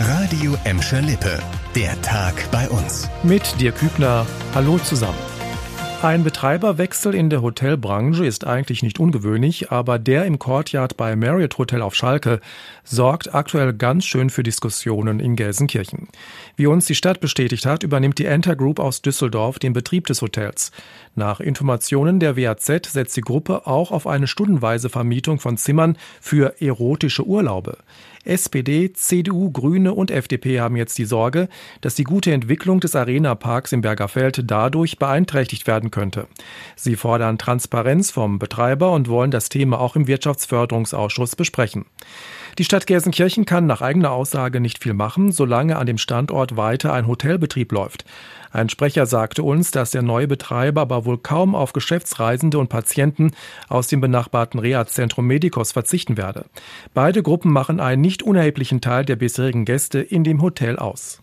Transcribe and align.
Radio 0.00 0.56
Emscher 0.62 1.02
Lippe. 1.02 1.40
Der 1.74 2.00
Tag 2.02 2.48
bei 2.52 2.68
uns. 2.68 3.10
Mit 3.24 3.60
dir 3.60 3.72
Kübner. 3.72 4.24
Hallo 4.54 4.78
zusammen. 4.78 5.18
Ein 6.02 6.22
Betreiberwechsel 6.22 7.16
in 7.16 7.28
der 7.28 7.42
Hotelbranche 7.42 8.24
ist 8.24 8.46
eigentlich 8.46 8.84
nicht 8.84 9.00
ungewöhnlich, 9.00 9.72
aber 9.72 9.98
der 9.98 10.26
im 10.26 10.38
Courtyard 10.38 10.96
bei 10.96 11.16
Marriott 11.16 11.58
Hotel 11.58 11.82
auf 11.82 11.96
Schalke 11.96 12.40
sorgt 12.84 13.34
aktuell 13.34 13.72
ganz 13.72 14.04
schön 14.04 14.30
für 14.30 14.44
Diskussionen 14.44 15.18
in 15.18 15.34
Gelsenkirchen. 15.34 16.06
Wie 16.58 16.66
uns 16.66 16.86
die 16.86 16.96
Stadt 16.96 17.20
bestätigt 17.20 17.66
hat, 17.66 17.84
übernimmt 17.84 18.18
die 18.18 18.24
Enter 18.24 18.56
Group 18.56 18.80
aus 18.80 19.00
Düsseldorf 19.00 19.60
den 19.60 19.72
Betrieb 19.72 20.08
des 20.08 20.22
Hotels. 20.22 20.72
Nach 21.14 21.38
Informationen 21.38 22.18
der 22.18 22.36
WAZ 22.36 22.90
setzt 22.90 23.16
die 23.16 23.20
Gruppe 23.20 23.68
auch 23.68 23.92
auf 23.92 24.08
eine 24.08 24.26
stundenweise 24.26 24.88
Vermietung 24.88 25.38
von 25.38 25.56
Zimmern 25.56 25.96
für 26.20 26.60
erotische 26.60 27.24
Urlaube. 27.24 27.78
SPD, 28.24 28.92
CDU, 28.92 29.52
Grüne 29.52 29.94
und 29.94 30.10
FDP 30.10 30.58
haben 30.58 30.74
jetzt 30.74 30.98
die 30.98 31.04
Sorge, 31.04 31.48
dass 31.80 31.94
die 31.94 32.02
gute 32.02 32.32
Entwicklung 32.32 32.80
des 32.80 32.96
Arena-Parks 32.96 33.70
im 33.70 33.80
Bergerfeld 33.80 34.42
dadurch 34.44 34.98
beeinträchtigt 34.98 35.68
werden 35.68 35.92
könnte. 35.92 36.26
Sie 36.74 36.96
fordern 36.96 37.38
Transparenz 37.38 38.10
vom 38.10 38.40
Betreiber 38.40 38.90
und 38.90 39.08
wollen 39.08 39.30
das 39.30 39.48
Thema 39.48 39.78
auch 39.78 39.94
im 39.94 40.08
Wirtschaftsförderungsausschuss 40.08 41.36
besprechen. 41.36 41.86
Die 42.58 42.64
Stadt 42.64 42.88
Gelsenkirchen 42.88 43.44
kann 43.44 43.66
nach 43.66 43.82
eigener 43.82 44.10
Aussage 44.10 44.58
nicht 44.58 44.82
viel 44.82 44.92
machen, 44.92 45.30
solange 45.30 45.76
an 45.76 45.86
dem 45.86 45.96
Standort 45.96 46.56
weiter 46.56 46.92
ein 46.92 47.06
Hotelbetrieb 47.06 47.70
läuft. 47.70 48.04
Ein 48.50 48.68
Sprecher 48.68 49.06
sagte 49.06 49.44
uns, 49.44 49.70
dass 49.70 49.92
der 49.92 50.02
neue 50.02 50.26
Betreiber 50.26 50.80
aber 50.80 51.04
wohl 51.04 51.18
kaum 51.18 51.54
auf 51.54 51.72
Geschäftsreisende 51.72 52.58
und 52.58 52.68
Patienten 52.68 53.30
aus 53.68 53.86
dem 53.86 54.00
benachbarten 54.00 54.58
Reha-Zentrum 54.58 55.24
Medicos 55.24 55.70
verzichten 55.70 56.16
werde. 56.16 56.46
Beide 56.94 57.22
Gruppen 57.22 57.52
machen 57.52 57.78
einen 57.78 58.02
nicht 58.02 58.24
unerheblichen 58.24 58.80
Teil 58.80 59.04
der 59.04 59.14
bisherigen 59.14 59.64
Gäste 59.64 60.00
in 60.00 60.24
dem 60.24 60.42
Hotel 60.42 60.80
aus. 60.80 61.22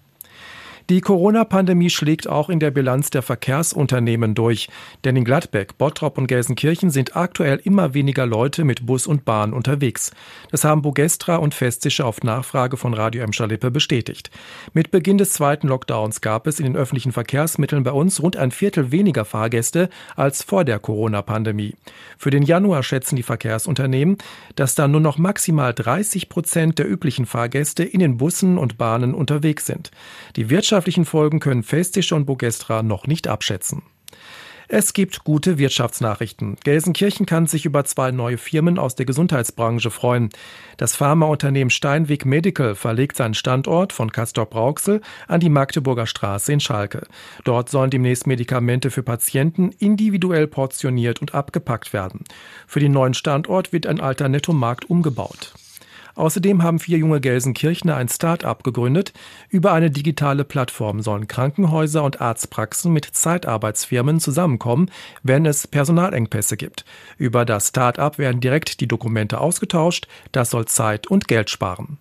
Die 0.88 1.02
Corona-Pandemie 1.02 1.90
schlägt 1.90 2.30
auch 2.30 2.48
in 2.48 2.60
der 2.60 2.70
Bilanz 2.70 3.10
der 3.10 3.24
Verkehrsunternehmen 3.24 4.36
durch. 4.36 4.70
Denn 5.04 5.16
in 5.16 5.26
Gladbeck, 5.26 5.80
Bottrop 5.80 6.20
und 6.20 6.28
Gelsenkirchen 6.28 6.92
sind 6.92 7.16
aktuell 7.16 7.60
immer 7.64 7.96
weniger 7.96 8.28
Leute 8.28 8.64
mit 8.64 8.86
Bus 8.86 9.08
und 9.08 9.26
Bahn 9.26 9.52
unterwegs. 9.52 10.12
Das 10.52 10.64
haben 10.64 10.84
Bogestra 10.84 11.38
und 11.38 11.56
Festische 11.56 12.06
auf 12.06 12.22
Nachfrage 12.22 12.78
von 12.78 12.94
Radio 12.94 13.24
Emscher 13.24 13.48
Lippe 13.48 13.72
bestätigt. 13.72 14.30
Mit 14.74 14.92
Beginn 14.92 15.18
des 15.18 15.34
zweiten 15.34 15.70
Lockdowns 15.70 16.22
gab 16.22 16.46
es 16.46 16.60
in 16.60 16.66
den 16.66 16.76
öffentlichen 16.76 17.12
Verkehrsmitteln 17.12 17.84
bei 17.84 17.92
uns 17.92 18.22
rund 18.22 18.38
ein 18.38 18.52
Viertel 18.52 18.92
weniger 18.92 19.26
Fahrgäste 19.26 19.90
als 20.16 20.44
vor 20.44 20.66
der 20.66 20.78
Corona-Pandemie. 20.78 21.74
Für 22.20 22.30
den 22.30 22.44
Januar 22.44 22.84
schätzen 22.84 23.16
die 23.16 23.24
Verkehrsunternehmen, 23.24 24.20
dass 24.56 24.76
da 24.76 24.88
nur 24.88 25.02
noch 25.02 25.18
maximal 25.18 25.74
30 25.74 26.30
Prozent 26.30 26.78
der 26.78 26.88
üblichen 26.88 27.26
Fahrgäste 27.26 27.84
in 27.84 28.02
den 28.02 28.18
Bussen 28.18 28.60
und 28.60 28.78
Bahnen 28.78 29.16
unterwegs 29.16 29.66
sind. 29.66 29.90
Die 30.36 30.52
Wirtschaft 30.52 30.75
wirtschaftlichen 30.76 31.06
Folgen 31.06 31.40
können 31.40 31.64
Festische 31.64 32.16
und 32.16 32.26
Bogestra 32.26 32.84
noch 32.84 33.08
nicht 33.08 33.30
abschätzen. 33.30 33.84
Es 34.68 34.92
gibt 34.92 35.24
gute 35.24 35.58
Wirtschaftsnachrichten. 35.58 36.58
Gelsenkirchen 36.66 37.26
kann 37.26 37.48
sich 37.48 37.66
über 37.66 37.86
zwei 37.86 38.12
neue 38.12 38.38
Firmen 38.38 38.78
aus 38.78 38.96
der 38.96 39.06
Gesundheitsbranche 39.06 39.90
freuen. 39.90 40.32
Das 40.76 40.94
Pharmaunternehmen 40.94 41.70
Steinweg 41.70 42.26
Medical 42.26 42.76
verlegt 42.76 43.16
seinen 43.16 43.36
Standort 43.36 43.94
von 43.94 44.12
Castor 44.12 44.48
Brauxel 44.48 45.00
an 45.30 45.40
die 45.40 45.50
Magdeburger 45.50 46.08
Straße 46.08 46.52
in 46.52 46.60
Schalke. 46.60 47.08
Dort 47.46 47.70
sollen 47.70 47.90
demnächst 47.92 48.28
Medikamente 48.28 48.92
für 48.92 49.04
Patienten 49.04 49.70
individuell 49.80 50.48
portioniert 50.48 51.22
und 51.22 51.34
abgepackt 51.34 51.94
werden. 51.94 52.26
Für 52.68 52.82
den 52.82 52.92
neuen 52.92 53.14
Standort 53.14 53.72
wird 53.72 53.88
ein 53.88 54.02
alter 54.02 54.28
Nettomarkt 54.28 54.90
umgebaut. 54.90 55.54
Außerdem 56.16 56.64
haben 56.64 56.80
vier 56.80 56.98
junge 56.98 57.22
Gelsenkirchner 57.22 57.96
ein 57.98 58.10
Start-up 58.10 58.64
gegründet. 58.64 59.14
Über 59.50 59.74
eine 59.74 59.92
digitale 59.92 60.46
Plattform 60.46 61.02
sollen 61.02 61.28
Krankenhäuser 61.28 62.04
und 62.04 62.22
Arztpraxen 62.22 62.92
mit 62.92 63.06
Zeitarbeitsfirmen 63.06 64.20
zusammenkommen, 64.20 64.90
wenn 65.24 65.46
es 65.46 65.68
Personalengpässe 65.68 66.58
gibt. 66.58 66.86
Über 67.18 67.46
das 67.46 67.70
Start-up 67.70 68.18
werden 68.18 68.42
direkt 68.42 68.80
die 68.80 68.88
Dokumente 68.88 69.40
ausgetauscht. 69.40 70.08
Das 70.32 70.50
soll 70.50 70.66
Zeit 70.66 71.08
und 71.08 71.28
Geld 71.28 71.50
sparen. 71.50 71.98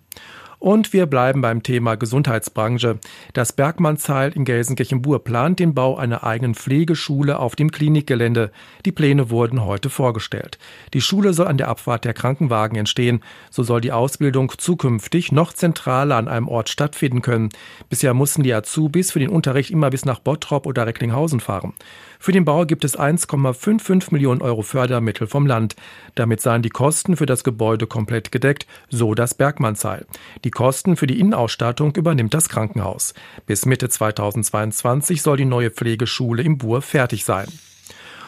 Und 0.59 0.93
wir 0.93 1.05
bleiben 1.05 1.41
beim 1.41 1.63
Thema 1.63 1.95
Gesundheitsbranche. 1.95 2.99
Das 3.33 3.53
Bergmannsheil 3.53 4.31
in 4.31 4.45
Gelsenkirchen-Bur 4.45 5.23
plant 5.23 5.59
den 5.59 5.73
Bau 5.73 5.97
einer 5.97 6.23
eigenen 6.23 6.55
Pflegeschule 6.55 7.39
auf 7.39 7.55
dem 7.55 7.71
Klinikgelände. 7.71 8.51
Die 8.85 8.91
Pläne 8.91 9.29
wurden 9.29 9.63
heute 9.65 9.89
vorgestellt. 9.89 10.57
Die 10.93 11.01
Schule 11.01 11.33
soll 11.33 11.47
an 11.47 11.57
der 11.57 11.67
Abfahrt 11.67 12.05
der 12.05 12.13
Krankenwagen 12.13 12.77
entstehen. 12.77 13.21
So 13.49 13.63
soll 13.63 13.81
die 13.81 13.91
Ausbildung 13.91 14.51
zukünftig 14.57 15.31
noch 15.31 15.53
zentraler 15.53 16.15
an 16.15 16.27
einem 16.27 16.47
Ort 16.47 16.69
stattfinden 16.69 17.21
können. 17.21 17.49
Bisher 17.89 18.13
mussten 18.13 18.43
die 18.43 18.53
Azubis 18.53 19.11
für 19.11 19.19
den 19.19 19.29
Unterricht 19.29 19.71
immer 19.71 19.89
bis 19.89 20.05
nach 20.05 20.19
Bottrop 20.19 20.65
oder 20.65 20.87
Recklinghausen 20.87 21.39
fahren. 21.39 21.73
Für 22.19 22.31
den 22.31 22.45
Bau 22.45 22.65
gibt 22.65 22.85
es 22.85 22.97
1,55 22.97 24.11
Millionen 24.11 24.41
Euro 24.41 24.61
Fördermittel 24.61 25.27
vom 25.27 25.45
Land. 25.45 25.75
Damit 26.15 26.41
seien 26.41 26.61
die 26.61 26.69
Kosten 26.69 27.17
für 27.17 27.25
das 27.25 27.43
Gebäude 27.43 27.87
komplett 27.87 28.31
gedeckt, 28.31 28.65
so 28.89 29.13
das 29.13 29.33
Bergmannsheil. 29.33 30.05
Die 30.43 30.51
Kosten 30.55 30.95
für 30.95 31.05
die 31.05 31.19
Innenausstattung 31.19 31.95
übernimmt 31.95 32.33
das 32.33 32.49
Krankenhaus. 32.49 33.13
Bis 33.45 33.67
Mitte 33.67 33.89
2022 33.89 35.21
soll 35.21 35.37
die 35.37 35.45
neue 35.45 35.69
Pflegeschule 35.69 36.41
im 36.41 36.57
Bur 36.57 36.81
fertig 36.81 37.23
sein. 37.23 37.47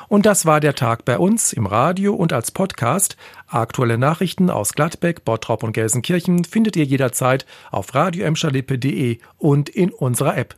Und 0.09 0.25
das 0.25 0.45
war 0.45 0.59
der 0.59 0.75
Tag 0.75 1.03
bei 1.03 1.17
uns 1.17 1.51
im 1.51 1.65
Radio 1.65 2.13
und 2.13 2.31
als 2.31 2.51
Podcast. 2.51 3.17
Aktuelle 3.47 3.97
Nachrichten 3.97 4.49
aus 4.49 4.73
Gladbeck, 4.73 5.25
Bottrop 5.25 5.63
und 5.63 5.73
Gelsenkirchen 5.73 6.45
findet 6.45 6.75
ihr 6.75 6.85
jederzeit 6.85 7.45
auf 7.71 7.93
radioemscherlippe.de 7.93 9.17
und 9.37 9.69
in 9.69 9.91
unserer 9.91 10.37
App. 10.37 10.55